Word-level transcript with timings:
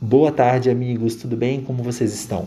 Boa 0.00 0.30
tarde, 0.30 0.70
amigos. 0.70 1.16
Tudo 1.16 1.36
bem? 1.36 1.60
Como 1.60 1.82
vocês 1.82 2.14
estão? 2.14 2.46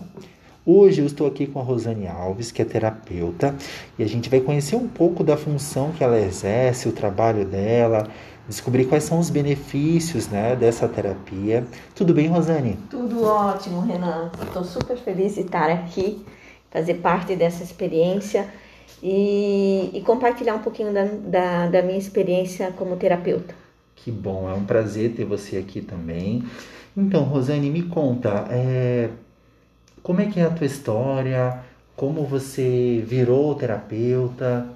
Hoje 0.66 1.02
eu 1.02 1.06
estou 1.06 1.28
aqui 1.28 1.46
com 1.46 1.60
a 1.60 1.62
Rosane 1.62 2.08
Alves, 2.08 2.50
que 2.50 2.62
é 2.62 2.66
terapeuta, 2.66 3.54
e 4.00 4.04
a 4.04 4.08
gente 4.08 4.30
vai 4.30 4.40
conhecer 4.40 4.78
um 4.78 4.88
pouco 4.88 5.22
da 5.22 5.36
função 5.36 5.92
que 5.92 6.02
ela 6.02 6.18
exerce, 6.18 6.88
o 6.88 6.94
trabalho 6.94 7.44
dela, 7.44 8.08
descobrir 8.48 8.86
quais 8.86 9.04
são 9.04 9.20
os 9.20 9.30
benefícios 9.30 10.30
né, 10.30 10.56
dessa 10.56 10.88
terapia. 10.88 11.68
Tudo 11.94 12.14
bem, 12.14 12.28
Rosane? 12.28 12.80
Tudo 12.90 13.22
ótimo, 13.26 13.82
Renan. 13.82 14.32
Estou 14.42 14.64
super 14.64 14.96
feliz 14.96 15.36
de 15.36 15.42
estar 15.42 15.70
aqui, 15.70 16.26
fazer 16.70 16.96
parte 16.96 17.36
dessa 17.36 17.64
experiência 17.64 18.48
e, 19.04 19.90
e 19.94 20.02
compartilhar 20.04 20.56
um 20.56 20.60
pouquinho 20.60 20.94
da, 20.94 21.04
da, 21.04 21.68
da 21.68 21.82
minha 21.82 22.00
experiência 22.00 22.72
como 22.78 22.96
terapeuta. 22.96 23.54
Que 23.94 24.10
bom, 24.10 24.50
é 24.50 24.54
um 24.54 24.64
prazer 24.64 25.12
ter 25.16 25.26
você 25.26 25.58
aqui 25.58 25.82
também. 25.82 26.44
Então, 26.96 27.24
Rosane, 27.24 27.70
me 27.70 27.84
conta, 27.84 28.48
é, 28.50 29.10
como 30.04 30.20
é 30.22 30.26
que 30.26 30.40
é 30.40 30.44
a 30.44 30.50
tua 30.50 30.66
história? 30.66 31.60
Como 31.96 32.26
você 32.26 33.04
virou 33.08 33.56
terapeuta? 33.56 34.68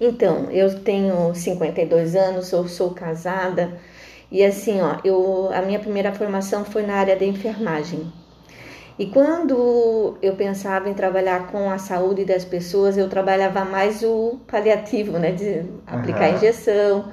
Então, 0.00 0.50
eu 0.50 0.80
tenho 0.80 1.34
52 1.34 2.14
anos, 2.14 2.52
eu 2.52 2.68
sou 2.68 2.90
casada 2.90 3.78
e 4.30 4.44
assim, 4.44 4.80
ó, 4.80 4.98
eu, 5.02 5.50
a 5.52 5.62
minha 5.62 5.78
primeira 5.78 6.12
formação 6.12 6.64
foi 6.64 6.82
na 6.82 6.94
área 6.94 7.16
da 7.16 7.24
enfermagem. 7.24 8.12
E 8.98 9.06
quando 9.06 10.18
eu 10.20 10.34
pensava 10.34 10.88
em 10.88 10.94
trabalhar 10.94 11.46
com 11.46 11.70
a 11.70 11.78
saúde 11.78 12.24
das 12.24 12.44
pessoas, 12.44 12.98
eu 12.98 13.08
trabalhava 13.08 13.64
mais 13.64 14.02
o 14.02 14.38
paliativo, 14.46 15.18
né, 15.18 15.32
de 15.32 15.64
aplicar 15.86 16.30
uhum. 16.30 16.36
injeção, 16.36 17.12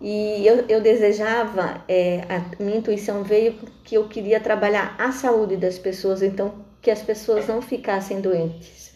e 0.00 0.46
eu, 0.46 0.64
eu 0.68 0.80
desejava, 0.80 1.82
é, 1.88 2.22
a 2.28 2.62
minha 2.62 2.78
intuição 2.78 3.24
veio 3.24 3.54
que 3.82 3.96
eu 3.96 4.08
queria 4.08 4.38
trabalhar 4.38 4.94
a 4.98 5.10
saúde 5.10 5.56
das 5.56 5.78
pessoas, 5.78 6.22
então 6.22 6.54
que 6.80 6.90
as 6.90 7.02
pessoas 7.02 7.48
não 7.48 7.60
ficassem 7.60 8.20
doentes. 8.20 8.92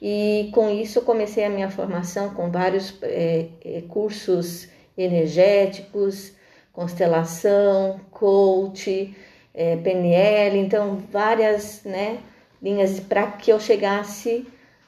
E 0.00 0.50
com 0.52 0.70
isso 0.70 0.98
eu 1.00 1.02
comecei 1.02 1.44
a 1.44 1.50
minha 1.50 1.70
formação 1.70 2.30
com 2.30 2.50
vários 2.50 2.94
é, 3.02 3.46
é 3.64 3.82
cursos 3.88 4.68
energéticos, 4.96 6.32
constelação, 6.72 8.00
coach, 8.10 9.16
é, 9.52 9.76
PNL, 9.76 10.58
então 10.58 11.02
várias 11.10 11.82
né, 11.84 12.18
linhas 12.62 13.00
para 13.00 13.26
que 13.32 13.50
eu 13.50 13.58
chegasse 13.58 14.46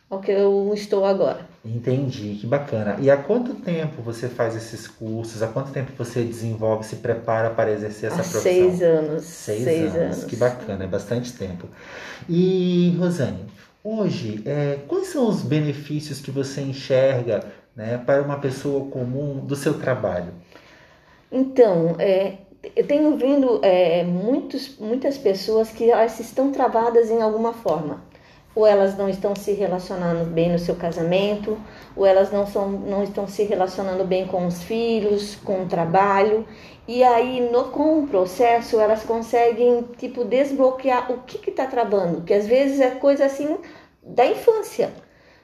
ao 0.09 0.21
que 0.21 0.31
eu 0.31 0.73
estou 0.75 1.05
agora. 1.05 1.49
Entendi, 1.75 2.37
que 2.41 2.47
bacana. 2.47 2.97
E 2.99 3.11
há 3.11 3.17
quanto 3.17 3.55
tempo 3.55 4.01
você 4.01 4.29
faz 4.29 4.57
esses 4.57 4.89
cursos? 4.89 5.43
Há 5.43 5.49
quanto 5.49 5.71
tempo 5.71 5.93
você 5.97 6.23
desenvolve, 6.23 6.85
se 6.85 6.97
prepara 6.97 7.51
para 7.51 7.71
exercer 7.71 8.11
essa 8.11 8.21
há 8.21 8.25
profissão? 8.25 8.43
Seis 8.43 8.83
anos. 8.83 9.25
Seis, 9.25 9.65
seis 9.65 9.95
anos. 9.95 10.17
anos. 10.19 10.25
Que 10.25 10.37
bacana, 10.37 10.85
é 10.85 10.87
bastante 10.87 11.33
tempo. 11.33 11.69
E, 12.29 12.97
Rosane, 12.99 13.45
hoje, 13.85 14.43
é, 14.47 14.79
quais 14.89 15.09
são 15.09 15.29
os 15.29 15.43
benefícios 15.43 16.21
que 16.21 16.31
você 16.31 16.63
enxerga 16.63 17.45
né, 17.77 17.99
para 17.99 18.23
uma 18.23 18.39
pessoa 18.39 18.89
comum 18.91 19.45
do 19.45 19.55
seu 19.55 19.75
trabalho? 19.75 20.33
Então, 21.31 21.97
é, 21.99 22.39
eu 22.75 22.87
tenho 22.87 23.17
vindo 23.19 23.61
é, 23.63 24.05
muitos, 24.05 24.79
muitas 24.79 25.19
pessoas 25.19 25.71
que 25.71 25.91
elas 25.91 26.19
estão 26.19 26.51
travadas 26.51 27.11
em 27.11 27.21
alguma 27.21 27.53
forma 27.53 28.08
ou 28.59 28.67
elas 28.67 28.99
não 28.99 29.09
estão 29.09 29.37
se 29.37 29.53
relacionando 29.53 30.25
bem 30.25 30.51
no 30.51 30.59
seu 30.59 30.75
casamento, 30.75 31.57
ou 31.95 32.05
elas 32.05 32.33
não, 32.33 32.45
são, 32.45 32.69
não 32.69 33.05
estão 33.05 33.29
se 33.29 33.45
relacionando 33.45 34.03
bem 34.03 34.27
com 34.27 34.49
os 34.49 34.65
filhos, 34.65 35.37
com 35.37 35.63
o 35.63 35.67
trabalho. 35.67 36.45
E 36.89 37.05
aí, 37.05 37.41
no, 37.53 37.67
com 37.67 38.01
o 38.01 38.09
processo, 38.09 38.81
elas 38.81 39.05
conseguem, 39.05 39.85
tipo, 39.97 40.25
desbloquear 40.25 41.13
o 41.13 41.19
que 41.19 41.51
está 41.51 41.67
travando, 41.67 42.23
que 42.23 42.35
às 42.35 42.49
vezes 42.49 42.81
é 42.81 42.91
coisa 42.91 43.27
assim 43.27 43.59
da 44.03 44.27
infância. 44.27 44.91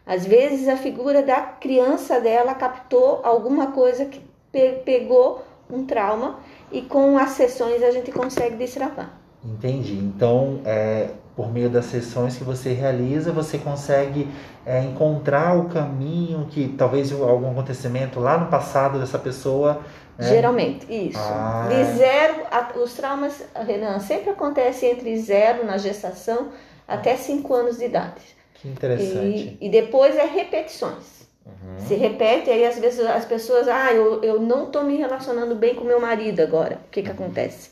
Às 0.05 0.27
vezes 0.27 0.67
a 0.67 0.77
figura 0.77 1.23
da 1.23 1.41
criança 1.41 2.21
dela 2.21 2.53
captou 2.55 3.21
alguma 3.23 3.69
coisa 3.69 4.07
que 4.07 4.21
pe 4.51 4.83
pegou 4.85 5.45
um 5.71 5.87
trauma 5.87 6.41
e 6.73 6.83
com 6.83 7.17
as 7.17 7.31
sessões 7.31 7.81
a 7.81 7.93
gente 7.93 8.11
consegue 8.11 8.57
destravar. 8.57 9.21
Entendi. 9.45 9.95
Então, 9.95 10.61
é, 10.65 11.11
por 11.37 11.53
meio 11.53 11.69
das 11.69 11.87
sessões 11.87 12.37
que 12.37 12.45
você 12.45 12.73
realiza, 12.73 13.33
você 13.33 13.59
consegue 13.59 14.29
é, 14.65 14.83
encontrar 14.83 15.59
o 15.59 15.69
caminho 15.69 16.47
que 16.49 16.69
talvez 16.79 17.13
algum 17.13 17.51
acontecimento 17.51 18.21
lá 18.21 18.39
no 18.39 18.47
passado 18.47 19.01
dessa 19.01 19.19
pessoa. 19.19 19.81
Né? 20.17 20.29
Geralmente, 20.29 20.87
isso. 20.89 21.19
Ah. 21.19 21.69
De 21.69 21.97
zero, 21.97 22.43
a, 22.51 22.79
os 22.79 22.95
traumas, 22.95 23.43
Renan, 23.67 23.99
sempre 23.99 24.31
acontecem 24.31 24.93
entre 24.93 25.17
zero 25.19 25.67
na 25.67 25.77
gestação 25.77 26.51
até 26.87 27.17
cinco 27.17 27.53
anos 27.53 27.79
de 27.79 27.87
idade. 27.87 28.23
Que 28.55 28.69
interessante. 28.69 29.59
E, 29.61 29.67
e 29.67 29.69
depois 29.69 30.17
é 30.17 30.25
repetições. 30.25 31.25
Uhum. 31.45 31.79
Se 31.79 31.95
repete, 31.95 32.49
aí 32.49 32.65
às 32.65 32.79
vezes 32.79 33.05
as 33.05 33.25
pessoas, 33.25 33.67
ah, 33.69 33.93
eu, 33.93 34.23
eu 34.23 34.41
não 34.41 34.65
estou 34.65 34.85
me 34.85 34.97
relacionando 34.97 35.55
bem 35.57 35.75
com 35.75 35.85
meu 35.85 36.01
marido 36.01 36.41
agora. 36.41 36.79
O 36.87 36.91
que, 36.91 37.03
que 37.03 37.09
uhum. 37.09 37.15
acontece? 37.15 37.71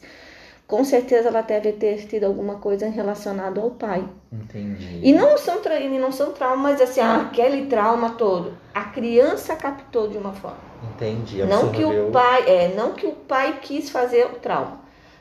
Com 0.72 0.86
certeza 0.86 1.28
ela 1.28 1.42
deve 1.42 1.72
ter 1.72 2.06
tido 2.06 2.24
alguma 2.24 2.54
coisa 2.54 2.88
relacionada 2.88 3.60
ao 3.60 3.72
pai. 3.72 4.02
Entendi. 4.32 5.00
E 5.02 5.12
não 5.12 5.36
são, 5.36 5.60
e 5.78 5.98
não 5.98 6.10
são 6.10 6.32
traumas 6.32 6.80
assim, 6.80 7.02
ah, 7.02 7.26
aquele 7.28 7.66
trauma 7.66 8.12
todo. 8.12 8.54
A 8.72 8.84
criança 8.84 9.54
captou 9.54 10.08
de 10.08 10.16
uma 10.16 10.32
forma. 10.32 10.56
Entendi. 10.94 11.42
Absorveu. 11.42 11.46
Não 11.46 11.72
que 11.72 11.84
o 11.84 12.10
pai, 12.10 12.44
é, 12.48 12.74
não 12.74 12.92
que 12.92 13.06
o 13.06 13.12
pai 13.12 13.58
quis 13.60 13.90
fazer 13.90 14.24
o 14.24 14.36
trauma, 14.36 14.80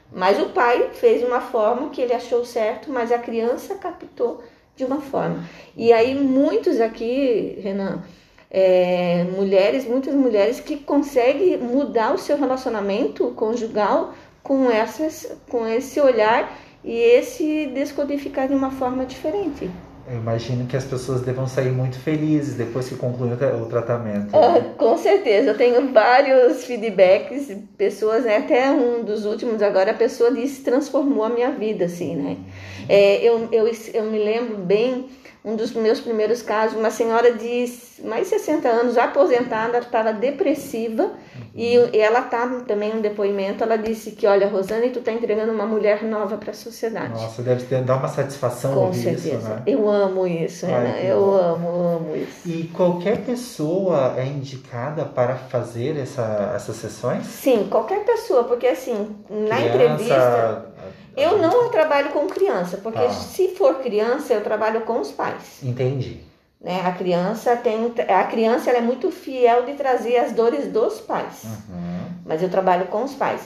mas 0.09 0.39
o 0.39 0.51
pai 0.51 0.91
fez 0.93 1.19
de 1.19 1.25
uma 1.25 1.41
forma 1.41 1.89
que 1.89 1.99
ele 1.99 2.13
achou 2.13 2.45
certo, 2.45 2.89
mas 2.89 3.11
a 3.11 3.17
criança 3.17 3.75
captou 3.75 4.41
de 4.77 4.85
uma 4.85 5.01
forma. 5.01 5.43
E 5.75 5.91
aí 5.91 6.15
muitos 6.15 6.79
aqui, 6.79 7.59
Renan, 7.61 8.01
é, 8.49 9.25
mulheres, 9.35 9.83
muitas 9.83 10.15
mulheres 10.15 10.61
que 10.61 10.77
conseguem 10.77 11.57
mudar 11.57 12.13
o 12.13 12.17
seu 12.17 12.37
relacionamento 12.37 13.31
conjugal 13.31 14.13
com, 14.43 14.69
essas, 14.69 15.31
com 15.49 15.67
esse 15.67 15.99
olhar 15.99 16.57
e 16.83 16.93
esse 16.93 17.67
descodificar 17.67 18.47
de 18.47 18.53
uma 18.53 18.71
forma 18.71 19.05
diferente. 19.05 19.69
Eu 20.07 20.17
imagino 20.17 20.65
que 20.65 20.75
as 20.75 20.83
pessoas 20.83 21.21
devam 21.21 21.47
sair 21.47 21.71
muito 21.71 21.99
felizes 21.99 22.55
depois 22.55 22.89
que 22.89 22.95
concluem 22.95 23.33
o 23.33 23.65
tratamento. 23.67 24.31
Né? 24.31 24.73
com 24.77 24.97
certeza, 24.97 25.51
eu 25.51 25.57
tenho 25.57 25.93
vários 25.93 26.65
feedbacks, 26.65 27.55
pessoas, 27.77 28.25
né, 28.25 28.37
até 28.37 28.71
um 28.71 29.03
dos 29.03 29.25
últimos 29.25 29.61
agora, 29.61 29.91
a 29.91 29.93
pessoa 29.93 30.33
disse 30.33 30.61
transformou 30.63 31.23
a 31.23 31.29
minha 31.29 31.51
vida, 31.51 31.85
assim, 31.85 32.15
né? 32.15 32.31
Uhum. 32.31 32.85
É, 32.89 33.23
eu, 33.23 33.47
eu, 33.51 33.71
eu 33.93 34.03
me 34.05 34.17
lembro 34.17 34.57
bem 34.57 35.05
um 35.43 35.55
dos 35.55 35.73
meus 35.73 35.99
primeiros 35.99 36.41
casos, 36.41 36.77
uma 36.77 36.91
senhora 36.91 37.33
de 37.33 37.65
mais 38.03 38.29
de 38.29 38.39
60 38.39 38.67
anos, 38.67 38.97
aposentada, 38.97 39.79
estava 39.79 40.13
depressiva 40.13 41.03
uhum. 41.03 41.11
e, 41.55 41.75
e, 41.93 41.99
ela 41.99 42.21
tá, 42.21 42.63
também 42.67 42.95
um 42.95 43.01
depoimento, 43.01 43.63
ela 43.63 43.77
disse 43.77 44.11
que, 44.11 44.25
olha, 44.25 44.47
Rosane, 44.47 44.89
tu 44.89 44.99
está 44.99 45.11
entregando 45.11 45.51
uma 45.51 45.65
mulher 45.65 46.03
nova 46.03 46.37
para 46.37 46.51
a 46.51 46.53
sociedade. 46.53 47.13
Nossa, 47.13 47.41
deve 47.41 47.63
ter, 47.65 47.83
dar 47.83 47.97
uma 47.97 48.07
satisfação 48.07 48.73
Com 48.73 48.93
certeza. 48.93 49.37
Isso, 49.37 49.49
né? 49.49 49.63
Eu 49.67 49.89
amo 49.89 50.25
isso, 50.25 50.65
Ai, 50.65 51.11
eu 51.11 51.33
amo, 51.35 51.69
amo 51.69 52.15
isso. 52.15 52.47
E 52.47 52.63
qualquer 52.73 53.17
pessoa 53.21 54.15
é 54.17 54.25
indicada 54.25 55.05
para 55.05 55.35
fazer 55.35 55.97
essa, 55.97 56.53
essas 56.55 56.75
sessões? 56.75 57.25
Sim, 57.25 57.67
qualquer 57.69 58.03
pessoa, 58.03 58.43
porque 58.43 58.67
assim, 58.67 59.15
na 59.29 59.57
Criança, 59.57 59.73
entrevista 59.73 60.70
eu 61.15 61.37
não 61.37 61.69
trabalho 61.69 62.11
com 62.11 62.27
criança, 62.27 62.77
porque 62.77 62.99
ah. 62.99 63.09
se 63.09 63.49
for 63.55 63.79
criança, 63.79 64.33
eu 64.33 64.43
trabalho 64.43 64.81
com 64.81 64.99
os 64.99 65.11
pais. 65.11 65.61
Entendi. 65.63 66.21
Né? 66.59 66.81
A 66.85 66.91
criança 66.91 67.55
tem, 67.57 67.93
a 68.07 68.23
criança 68.25 68.69
é 68.71 68.81
muito 68.81 69.11
fiel 69.11 69.65
de 69.65 69.73
trazer 69.73 70.17
as 70.17 70.31
dores 70.31 70.67
dos 70.67 71.01
pais. 71.01 71.43
Uhum. 71.43 72.07
Mas 72.25 72.43
eu 72.43 72.49
trabalho 72.49 72.87
com 72.87 73.03
os 73.03 73.15
pais. 73.15 73.41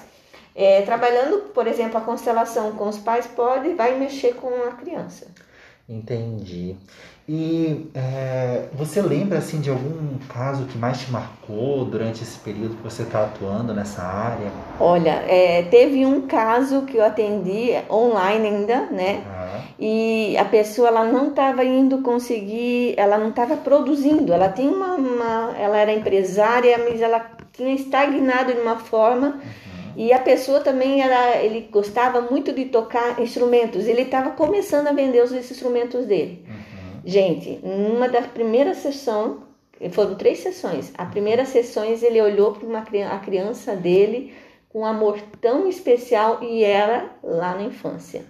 É, 0.53 0.81
trabalhando, 0.83 1.49
por 1.53 1.67
exemplo, 1.67 1.97
a 1.97 2.01
constelação 2.01 2.73
com 2.73 2.87
os 2.87 2.97
pais 2.97 3.27
pode, 3.27 3.73
vai 3.73 3.97
mexer 3.97 4.35
com 4.35 4.49
a 4.67 4.71
criança. 4.71 5.27
Entendi. 5.87 6.75
E 7.29 7.89
é, 7.93 8.65
você 8.73 9.01
lembra 9.01 9.37
assim 9.37 9.59
de 9.59 9.69
algum 9.69 10.17
caso 10.27 10.65
que 10.65 10.77
mais 10.77 10.99
te 10.99 11.11
marcou 11.11 11.85
durante 11.85 12.23
esse 12.23 12.39
período 12.39 12.75
que 12.77 12.83
você 12.83 13.03
está 13.03 13.23
atuando 13.23 13.73
nessa 13.73 14.01
área? 14.01 14.51
Olha, 14.79 15.23
é, 15.27 15.63
teve 15.63 16.05
um 16.05 16.21
caso 16.27 16.83
que 16.83 16.97
eu 16.97 17.05
atendi 17.05 17.71
online 17.89 18.47
ainda, 18.47 18.87
né? 18.91 19.23
Ah. 19.27 19.61
E 19.79 20.35
a 20.37 20.45
pessoa 20.45 20.87
ela 20.87 21.03
não 21.03 21.29
estava 21.29 21.63
indo 21.63 21.99
conseguir, 21.99 22.95
ela 22.97 23.17
não 23.17 23.29
estava 23.29 23.55
produzindo. 23.57 24.33
Ela 24.33 24.49
tinha 24.49 24.71
uma, 24.71 24.95
uma, 24.95 25.53
ela 25.57 25.77
era 25.77 25.93
empresária, 25.93 26.79
mas 26.89 26.99
ela 26.99 27.25
tinha 27.53 27.73
estagnado 27.75 28.53
de 28.53 28.59
uma 28.59 28.77
forma. 28.77 29.27
Uhum. 29.27 29.74
E 29.95 30.11
a 30.11 30.19
pessoa 30.19 30.59
também 30.59 31.01
era, 31.01 31.41
ele 31.41 31.69
gostava 31.71 32.21
muito 32.21 32.51
de 32.51 32.65
tocar 32.65 33.19
instrumentos. 33.21 33.87
Ele 33.87 34.01
estava 34.01 34.31
começando 34.31 34.87
a 34.87 34.93
vender 34.93 35.23
os 35.23 35.31
instrumentos 35.31 36.05
dele. 36.05 36.45
Uhum. 36.47 37.01
Gente, 37.05 37.59
numa 37.63 38.09
das 38.09 38.27
primeiras 38.27 38.77
sessões, 38.77 39.37
foram 39.91 40.15
três 40.15 40.39
sessões. 40.39 40.91
A 40.97 41.05
primeira 41.05 41.45
sessões 41.45 42.03
ele 42.03 42.21
olhou 42.21 42.53
para 42.53 42.67
uma 42.67 42.79
a 42.79 43.19
criança 43.19 43.75
dele 43.75 44.33
com 44.69 44.81
um 44.81 44.85
amor 44.85 45.17
tão 45.39 45.67
especial 45.69 46.39
e 46.43 46.63
era 46.63 47.09
lá 47.23 47.55
na 47.55 47.63
infância. 47.63 48.23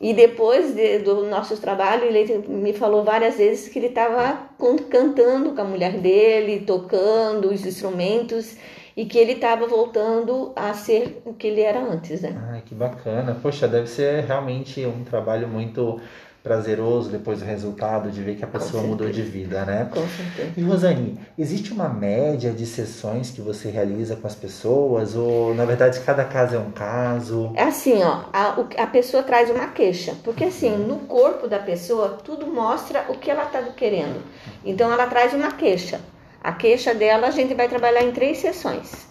E 0.00 0.14
depois 0.14 0.74
de, 0.74 1.00
do 1.00 1.26
nosso 1.26 1.56
trabalho, 1.60 2.04
ele 2.04 2.38
me 2.46 2.72
falou 2.72 3.02
várias 3.02 3.36
vezes 3.36 3.68
que 3.68 3.78
ele 3.78 3.88
estava 3.88 4.48
cantando 4.88 5.52
com 5.52 5.60
a 5.60 5.64
mulher 5.64 5.98
dele, 5.98 6.64
tocando 6.64 7.48
os 7.48 7.66
instrumentos 7.66 8.56
e 8.98 9.04
que 9.04 9.16
ele 9.16 9.34
estava 9.34 9.64
voltando 9.64 10.50
a 10.56 10.74
ser 10.74 11.22
o 11.24 11.32
que 11.32 11.46
ele 11.46 11.60
era 11.60 11.80
antes, 11.80 12.20
né? 12.20 12.36
Ai, 12.50 12.62
que 12.66 12.74
bacana. 12.74 13.38
Poxa, 13.40 13.68
deve 13.68 13.86
ser 13.86 14.24
realmente 14.24 14.84
um 14.84 15.04
trabalho 15.04 15.46
muito 15.46 16.00
prazeroso 16.42 17.08
depois 17.08 17.38
do 17.38 17.44
resultado 17.44 18.10
de 18.10 18.20
ver 18.20 18.34
que 18.34 18.44
a 18.44 18.48
pessoa 18.48 18.82
mudou 18.82 19.08
de 19.08 19.22
vida, 19.22 19.64
né? 19.64 19.88
Com 19.94 20.04
certeza. 20.08 20.50
E 20.56 20.62
Rosane, 20.62 21.16
existe 21.38 21.72
uma 21.72 21.88
média 21.88 22.50
de 22.50 22.66
sessões 22.66 23.30
que 23.30 23.40
você 23.40 23.70
realiza 23.70 24.16
com 24.16 24.26
as 24.26 24.34
pessoas 24.34 25.14
ou 25.14 25.54
na 25.54 25.64
verdade 25.64 26.00
cada 26.00 26.24
caso 26.24 26.56
é 26.56 26.58
um 26.58 26.72
caso? 26.72 27.52
É 27.54 27.62
assim, 27.62 28.02
ó, 28.02 28.24
a, 28.32 28.56
a 28.78 28.86
pessoa 28.88 29.22
traz 29.22 29.48
uma 29.48 29.68
queixa, 29.68 30.16
porque 30.24 30.42
assim, 30.42 30.76
no 30.76 30.96
corpo 31.00 31.46
da 31.46 31.60
pessoa 31.60 32.18
tudo 32.24 32.48
mostra 32.48 33.04
o 33.08 33.14
que 33.14 33.30
ela 33.30 33.44
está 33.44 33.62
querendo. 33.62 34.20
Então 34.64 34.92
ela 34.92 35.06
traz 35.06 35.32
uma 35.34 35.52
queixa. 35.52 36.00
A 36.42 36.52
queixa 36.52 36.94
dela 36.94 37.28
a 37.28 37.30
gente 37.30 37.54
vai 37.54 37.68
trabalhar 37.68 38.02
em 38.02 38.12
três 38.12 38.38
sessões. 38.38 39.06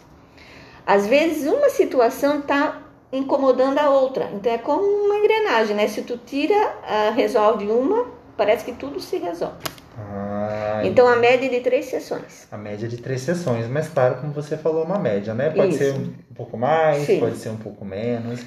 Às 0.85 1.05
vezes 1.05 1.45
uma 1.51 1.69
situação 1.69 2.39
está 2.39 2.81
incomodando 3.11 3.77
a 3.79 3.89
outra. 3.89 4.29
Então 4.33 4.51
é 4.51 4.57
como 4.57 4.83
uma 4.83 5.15
engrenagem, 5.15 5.75
né? 5.75 5.87
Se 5.87 6.01
tu 6.01 6.17
tira, 6.17 6.55
uh, 6.55 7.13
resolve 7.13 7.67
uma, 7.67 8.05
parece 8.35 8.65
que 8.65 8.73
tudo 8.73 8.99
se 8.99 9.17
resolve. 9.17 9.57
Ah, 9.97 10.81
então 10.83 11.07
a 11.07 11.15
média 11.15 11.47
é 11.47 11.49
de 11.49 11.59
três 11.61 11.85
sessões. 11.85 12.47
A 12.51 12.57
média 12.57 12.87
de 12.87 12.97
três 12.97 13.21
sessões, 13.21 13.67
mas 13.67 13.87
claro, 13.87 14.21
como 14.21 14.31
você 14.31 14.55
falou, 14.55 14.83
uma 14.83 14.99
média, 14.99 15.33
né? 15.33 15.49
Pode 15.49 15.69
Isso. 15.69 15.79
ser 15.79 15.93
um 15.93 16.13
pouco 16.35 16.55
mais, 16.55 17.03
Sim. 17.03 17.19
pode 17.19 17.37
ser 17.37 17.49
um 17.49 17.57
pouco 17.57 17.83
menos. 17.83 18.41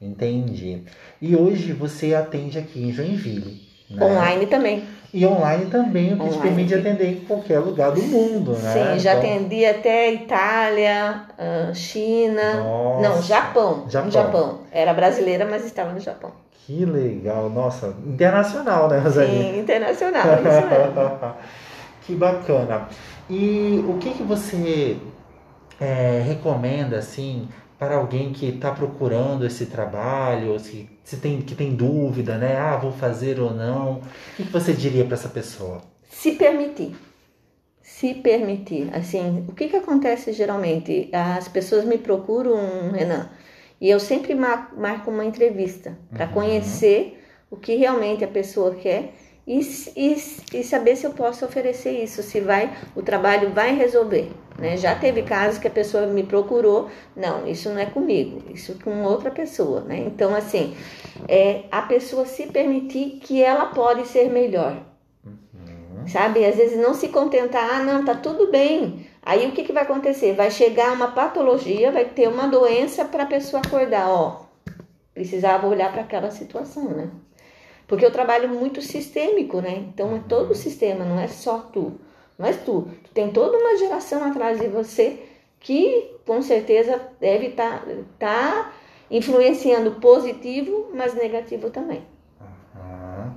Entendi. 0.00 0.82
E 1.20 1.36
hoje 1.36 1.72
você 1.72 2.14
atende 2.14 2.58
aqui 2.58 2.82
em 2.82 2.92
Joinville. 2.92 3.60
Né? 3.90 4.04
Online 4.04 4.46
também. 4.46 4.84
E 5.12 5.26
online 5.26 5.66
também, 5.66 6.12
o 6.12 6.16
que 6.16 6.22
te 6.22 6.36
Online. 6.36 6.42
permite 6.42 6.74
atender 6.74 7.10
em 7.10 7.20
qualquer 7.20 7.58
lugar 7.58 7.90
do 7.90 8.00
mundo, 8.02 8.52
né? 8.52 8.72
Sim, 8.72 8.98
já 9.00 9.14
Então, 9.14 9.30
atendi 9.30 9.64
até 9.66 10.12
Itália, 10.12 11.22
ah, 11.36 11.74
China. 11.74 12.62
Nossa. 12.62 13.08
Não, 13.08 13.22
Japão. 13.22 13.84
Japão. 13.88 14.10
Japão. 14.10 14.58
Era 14.70 14.94
brasileira, 14.94 15.44
mas 15.50 15.64
estava 15.64 15.92
no 15.92 15.98
Japão. 15.98 16.30
Que 16.64 16.84
legal, 16.84 17.50
nossa, 17.50 17.92
internacional, 18.06 18.88
né, 18.88 18.98
Rosane? 18.98 19.28
Sim, 19.28 19.58
internacional, 19.58 20.26
isso 20.36 20.44
mesmo. 20.44 21.34
que 22.06 22.14
bacana. 22.14 22.88
E 23.28 23.84
o 23.88 23.98
que, 23.98 24.10
que 24.10 24.22
você 24.22 24.96
é, 25.80 26.22
recomenda, 26.24 26.98
assim, 26.98 27.48
para 27.80 27.96
alguém 27.96 28.30
que 28.32 28.46
está 28.46 28.70
procurando 28.72 29.46
esse 29.46 29.66
trabalho, 29.66 30.60
se, 30.60 30.86
se 31.02 31.16
tem, 31.16 31.40
que 31.40 31.54
tem 31.54 31.74
dúvida, 31.74 32.36
né? 32.36 32.56
Ah, 32.58 32.76
vou 32.76 32.92
fazer 32.92 33.40
ou 33.40 33.52
não. 33.54 33.94
O 33.94 34.02
que, 34.36 34.44
que 34.44 34.52
você 34.52 34.74
diria 34.74 35.04
para 35.04 35.14
essa 35.14 35.30
pessoa? 35.30 35.80
Se 36.10 36.32
permitir. 36.32 36.94
Se 37.82 38.14
permitir. 38.14 38.90
Assim, 38.94 39.46
o 39.48 39.52
que, 39.54 39.68
que 39.68 39.76
acontece 39.76 40.32
geralmente? 40.32 41.08
As 41.12 41.48
pessoas 41.48 41.84
me 41.86 41.96
procuram, 41.96 42.92
Renan, 42.92 43.30
e 43.80 43.88
eu 43.88 43.98
sempre 43.98 44.34
mar- 44.34 44.74
marco 44.76 45.10
uma 45.10 45.24
entrevista 45.24 45.96
para 46.12 46.26
Uhum. 46.26 46.32
conhecer 46.32 47.24
o 47.50 47.56
que 47.56 47.76
realmente 47.76 48.22
a 48.22 48.28
pessoa 48.28 48.74
quer 48.74 49.14
e, 49.46 49.58
e, 49.96 50.16
e 50.52 50.62
saber 50.62 50.96
se 50.96 51.06
eu 51.06 51.12
posso 51.12 51.46
oferecer 51.46 51.92
isso, 52.04 52.22
se 52.22 52.40
vai, 52.40 52.70
o 52.94 53.02
trabalho 53.02 53.50
vai 53.54 53.74
resolver. 53.74 54.30
Né? 54.60 54.76
Já 54.76 54.94
teve 54.94 55.22
casos 55.22 55.58
que 55.58 55.66
a 55.66 55.70
pessoa 55.70 56.06
me 56.06 56.22
procurou, 56.22 56.90
não, 57.16 57.46
isso 57.46 57.70
não 57.70 57.78
é 57.78 57.86
comigo, 57.86 58.42
isso 58.52 58.72
é 58.78 58.84
com 58.84 59.02
outra 59.04 59.30
pessoa. 59.30 59.80
Né? 59.80 60.04
Então, 60.06 60.34
assim, 60.34 60.76
é 61.26 61.64
a 61.72 61.80
pessoa 61.82 62.26
se 62.26 62.46
permitir 62.46 63.18
que 63.22 63.42
ela 63.42 63.66
pode 63.66 64.06
ser 64.06 64.30
melhor. 64.30 64.76
Sabe? 66.06 66.44
Às 66.44 66.56
vezes 66.56 66.78
não 66.78 66.92
se 66.92 67.08
contentar, 67.08 67.68
ah, 67.72 67.82
não, 67.82 68.04
tá 68.04 68.14
tudo 68.14 68.50
bem. 68.50 69.06
Aí 69.22 69.46
o 69.48 69.52
que, 69.52 69.64
que 69.64 69.72
vai 69.72 69.82
acontecer? 69.82 70.34
Vai 70.34 70.50
chegar 70.50 70.92
uma 70.92 71.08
patologia, 71.12 71.90
vai 71.90 72.04
ter 72.04 72.28
uma 72.28 72.46
doença 72.46 73.04
para 73.04 73.24
a 73.24 73.26
pessoa 73.26 73.62
acordar, 73.64 74.08
ó. 74.08 74.42
Precisava 75.14 75.66
olhar 75.66 75.92
para 75.92 76.02
aquela 76.02 76.30
situação, 76.30 76.88
né? 76.90 77.10
Porque 77.86 78.04
eu 78.04 78.10
trabalho 78.10 78.48
muito 78.48 78.80
sistêmico, 78.80 79.60
né? 79.60 79.84
Então 79.88 80.16
é 80.16 80.20
todo 80.26 80.52
o 80.52 80.54
sistema, 80.54 81.04
não 81.04 81.20
é 81.20 81.28
só 81.28 81.58
tu. 81.58 82.00
É 82.46 82.52
tu. 82.52 82.88
Tu 83.04 83.10
tem 83.12 83.30
toda 83.30 83.56
uma 83.56 83.76
geração 83.76 84.24
atrás 84.24 84.60
de 84.60 84.68
você 84.68 85.20
que 85.58 86.10
com 86.26 86.40
certeza 86.40 87.00
deve 87.20 87.48
estar 87.48 87.84
tá, 88.18 88.72
influenciando 89.10 89.92
positivo, 89.92 90.90
mas 90.94 91.14
negativo 91.14 91.70
também. 91.70 92.02
Ah, 92.74 93.28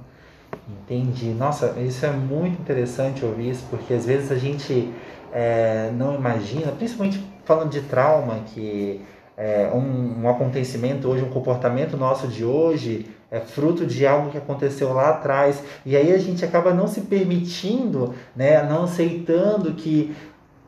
entendi. 0.69 1.27
Nossa, 1.31 1.75
isso 1.79 2.05
é 2.05 2.11
muito 2.11 2.61
interessante 2.61 3.25
ouvir 3.25 3.49
isso, 3.49 3.65
porque 3.69 3.93
às 3.93 4.05
vezes 4.05 4.31
a 4.31 4.37
gente 4.37 4.93
é, 5.33 5.91
não 5.93 6.15
imagina, 6.15 6.71
principalmente 6.71 7.21
falando 7.43 7.71
de 7.71 7.81
trauma, 7.81 8.41
que 8.53 9.01
é, 9.35 9.69
um, 9.73 10.23
um 10.23 10.29
acontecimento 10.29 11.09
hoje, 11.09 11.23
um 11.23 11.29
comportamento 11.29 11.97
nosso 11.97 12.27
de 12.27 12.45
hoje 12.45 13.07
é 13.33 13.39
fruto 13.39 13.83
de 13.83 14.05
algo 14.05 14.29
que 14.29 14.37
aconteceu 14.37 14.93
lá 14.93 15.09
atrás. 15.09 15.59
E 15.83 15.97
aí 15.97 16.13
a 16.13 16.19
gente 16.19 16.45
acaba 16.45 16.71
não 16.71 16.87
se 16.87 17.01
permitindo, 17.01 18.13
né, 18.35 18.61
não 18.61 18.83
aceitando 18.83 19.73
que 19.73 20.15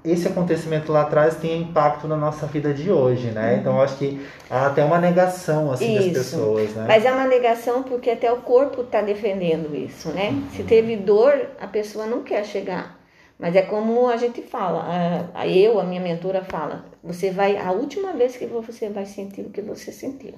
esse 0.04 0.28
acontecimento 0.28 0.92
lá 0.92 1.02
atrás 1.02 1.36
tenha 1.36 1.56
impacto 1.56 2.08
na 2.08 2.18
nossa 2.18 2.48
vida 2.48 2.74
de 2.74 2.92
hoje, 2.92 3.28
né? 3.28 3.58
Então 3.60 3.76
eu 3.76 3.82
acho 3.82 3.98
que 3.98 4.20
há 4.50 4.68
até 4.68 4.84
uma 4.84 5.00
negação 5.00 5.72
assim 5.72 5.96
das 5.96 6.06
Isso. 6.06 6.14
pessoas, 6.14 6.72
né? 6.76 6.86
Mas 6.88 7.06
é 7.06 7.12
uma 7.12 7.28
negação 7.28 7.84
porque 7.84 8.10
até 8.10 8.32
o 8.32 8.38
corpo 8.38 8.82
está 8.82 9.02
defendendo 9.02 9.76
isso, 9.76 10.10
né? 10.10 10.34
Se 10.56 10.64
teve 10.64 10.96
dor, 10.96 11.34
a 11.60 11.68
pessoa 11.68 12.06
não 12.06 12.24
quer 12.24 12.44
chegar. 12.46 13.00
Mas 13.38 13.56
é 13.56 13.62
como 13.62 14.08
a 14.08 14.18
gente 14.18 14.42
fala, 14.42 14.86
a, 15.34 15.42
a 15.42 15.48
eu, 15.48 15.80
a 15.80 15.84
minha 15.84 16.02
mentora 16.02 16.44
fala, 16.44 16.86
você 17.04 17.30
vai, 17.32 17.58
a 17.58 17.72
última 17.72 18.14
vez 18.14 18.38
que 18.38 18.46
você 18.46 18.90
vai 18.90 19.06
sentir 19.06 19.42
o 19.42 19.50
que 19.50 19.62
você 19.62 19.92
sentiu. 19.92 20.36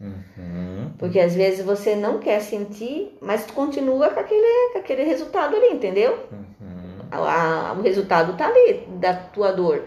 Uhum. 0.00 0.92
Porque 0.98 1.18
às 1.20 1.34
vezes 1.34 1.64
você 1.64 1.94
não 1.94 2.18
quer 2.18 2.40
sentir, 2.40 3.16
mas 3.20 3.46
continua 3.50 4.10
com 4.10 4.20
aquele, 4.20 4.72
com 4.72 4.78
aquele 4.78 5.04
resultado 5.04 5.54
ali, 5.56 5.68
entendeu? 5.68 6.18
Uhum. 6.30 6.98
A- 7.10 7.70
a- 7.70 7.72
o 7.74 7.82
resultado 7.82 8.36
tá 8.36 8.46
ali 8.48 8.86
da 8.98 9.14
tua 9.14 9.52
dor. 9.52 9.82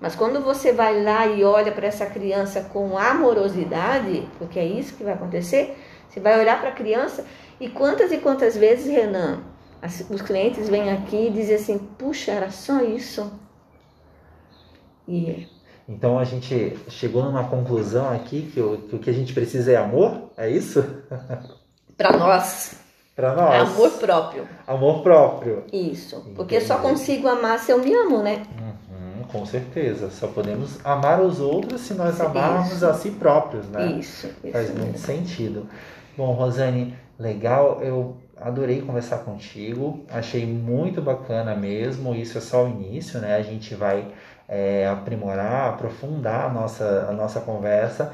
Mas 0.00 0.16
quando 0.16 0.40
você 0.40 0.72
vai 0.72 1.00
lá 1.02 1.26
e 1.28 1.44
olha 1.44 1.70
para 1.70 1.86
essa 1.86 2.06
criança 2.06 2.62
com 2.72 2.98
amorosidade, 2.98 4.28
porque 4.38 4.58
é 4.58 4.64
isso 4.64 4.96
que 4.96 5.04
vai 5.04 5.14
acontecer, 5.14 5.76
você 6.08 6.18
vai 6.18 6.38
olhar 6.40 6.58
para 6.60 6.70
a 6.70 6.74
criança 6.74 7.24
e 7.60 7.68
quantas 7.68 8.10
e 8.10 8.18
quantas 8.18 8.56
vezes, 8.56 8.86
Renan, 8.92 9.44
as- 9.80 10.04
os 10.10 10.20
clientes 10.20 10.68
vêm 10.68 10.90
aqui 10.92 11.28
e 11.28 11.30
dizem 11.30 11.54
assim: 11.56 11.78
puxa, 11.78 12.32
era 12.32 12.50
só 12.50 12.80
isso. 12.82 13.32
E 15.06 15.46
Então 15.92 16.18
a 16.18 16.24
gente 16.24 16.76
chegou 16.88 17.22
numa 17.22 17.44
conclusão 17.44 18.10
aqui 18.10 18.50
que 18.52 18.60
o, 18.60 18.78
que 18.78 18.96
o 18.96 18.98
que 18.98 19.10
a 19.10 19.12
gente 19.12 19.32
precisa 19.32 19.72
é 19.72 19.76
amor? 19.76 20.30
É 20.36 20.48
isso? 20.48 20.82
para 21.96 22.16
nós, 22.16 22.74
Para 23.14 23.32
é 23.32 23.34
nós. 23.36 23.70
amor 23.70 23.90
próprio. 23.92 24.48
Amor 24.66 25.02
próprio. 25.02 25.64
Isso. 25.72 26.20
Porque 26.34 26.60
só 26.60 26.74
Entendi. 26.78 26.88
consigo 26.90 27.28
amar 27.28 27.58
se 27.58 27.70
eu 27.70 27.78
me 27.78 27.94
amo, 27.94 28.22
né? 28.22 28.42
Uhum, 28.58 29.24
com 29.24 29.44
certeza. 29.46 30.10
Só 30.10 30.28
podemos 30.28 30.78
amar 30.84 31.20
os 31.20 31.40
outros 31.40 31.82
se 31.82 31.94
nós 31.94 32.14
Isso. 32.14 32.22
amarmos 32.24 32.82
a 32.82 32.94
si 32.94 33.10
próprios, 33.10 33.68
né? 33.68 33.86
Isso. 33.98 34.28
isso 34.42 34.52
Faz 34.52 34.68
muito 34.70 34.92
mesmo. 34.92 34.98
sentido. 34.98 35.68
Bom, 36.16 36.32
Rosane, 36.32 36.96
legal. 37.18 37.80
Eu 37.82 38.16
adorei 38.40 38.80
conversar 38.80 39.18
contigo. 39.18 40.04
Achei 40.10 40.46
muito 40.46 41.00
bacana 41.02 41.54
mesmo. 41.54 42.14
Isso 42.14 42.38
é 42.38 42.40
só 42.40 42.64
o 42.64 42.68
início, 42.68 43.20
né? 43.20 43.36
A 43.36 43.42
gente 43.42 43.74
vai 43.74 44.08
é, 44.52 44.86
aprimorar, 44.86 45.70
aprofundar 45.70 46.50
a 46.50 46.52
nossa, 46.52 47.06
a 47.08 47.12
nossa 47.12 47.40
conversa, 47.40 48.12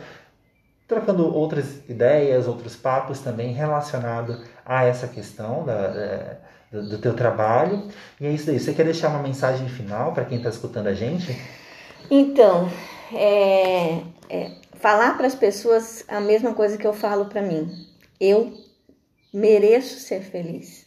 trocando 0.87 1.35
outras 1.35 1.83
ideias, 1.89 2.47
outros 2.47 2.77
papos 2.77 3.19
também 3.19 3.53
relacionado 3.53 4.41
a 4.65 4.85
essa 4.85 5.09
questão 5.09 5.65
da, 5.65 5.73
é, 5.73 6.37
do, 6.71 6.91
do 6.91 6.99
teu 6.99 7.13
trabalho. 7.15 7.89
E 8.21 8.27
é 8.27 8.31
isso 8.31 8.47
daí. 8.47 8.61
Você 8.61 8.73
quer 8.73 8.85
deixar 8.85 9.09
uma 9.09 9.21
mensagem 9.21 9.69
final 9.69 10.13
para 10.13 10.25
quem 10.25 10.39
está 10.39 10.49
escutando 10.49 10.87
a 10.87 10.95
gente? 10.95 11.37
Então, 12.09 12.71
é, 13.13 14.01
é, 14.31 14.53
falar 14.75 15.17
para 15.17 15.27
as 15.27 15.35
pessoas 15.35 16.05
a 16.07 16.21
mesma 16.21 16.55
coisa 16.55 16.79
que 16.79 16.87
eu 16.87 16.93
falo 16.93 17.25
para 17.25 17.43
mim. 17.43 17.69
Eu 18.21 18.53
mereço 19.35 19.99
ser 19.99 20.21
feliz. 20.21 20.87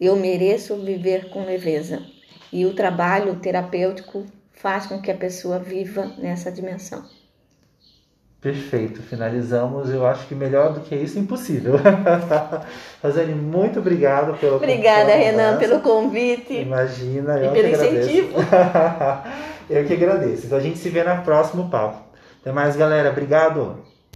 Eu 0.00 0.16
mereço 0.16 0.74
viver 0.76 1.28
com 1.28 1.44
leveza. 1.44 2.02
E 2.50 2.64
o 2.64 2.74
trabalho 2.74 3.36
terapêutico 3.36 4.24
faz 4.56 4.86
com 4.86 5.00
que 5.00 5.10
a 5.10 5.16
pessoa 5.16 5.58
viva 5.58 6.12
nessa 6.18 6.50
dimensão. 6.50 7.04
Perfeito, 8.40 9.02
finalizamos. 9.02 9.90
Eu 9.90 10.06
acho 10.06 10.26
que 10.26 10.34
melhor 10.34 10.72
do 10.72 10.80
que 10.80 10.94
isso, 10.94 11.18
impossível. 11.18 11.74
Rosane, 13.02 13.34
muito 13.34 13.78
obrigado 13.80 14.38
pelo 14.38 14.56
Obrigada, 14.56 15.14
Renan, 15.14 15.58
pelo 15.58 15.80
convite. 15.80 16.54
Imagina, 16.54 17.40
E 17.40 17.46
eu 17.46 17.52
pelo 17.52 17.68
que 17.68 17.74
agradeço. 17.74 18.10
incentivo. 18.10 18.34
eu 19.68 19.84
que 19.84 19.92
agradeço. 19.94 20.46
Então 20.46 20.58
a 20.58 20.60
gente 20.60 20.78
se 20.78 20.88
vê 20.90 21.02
no 21.02 21.22
próximo 21.22 21.68
papo. 21.70 22.04
Até 22.40 22.52
mais, 22.52 22.76
galera. 22.76 23.10
Obrigado. 23.10 23.82